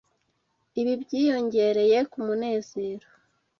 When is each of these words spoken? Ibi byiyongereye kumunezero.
Ibi 0.79 0.93
byiyongereye 1.01 1.97
kumunezero. 2.11 3.07